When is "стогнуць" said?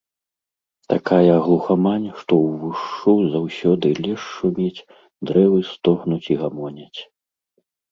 5.71-6.25